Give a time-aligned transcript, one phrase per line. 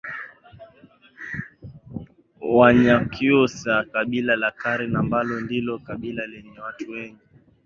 [2.41, 7.21] Wanyakyusa Kabila la Karen ambalo ndilo kabila lenye watu wengi